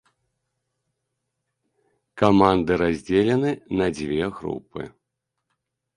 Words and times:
Каманды 2.23 2.71
раздзелены 2.85 3.51
на 3.83 3.87
дзве 4.01 4.23
групы. 4.39 4.81